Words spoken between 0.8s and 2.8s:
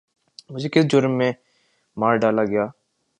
جرم میں مار ڈالا گیا؟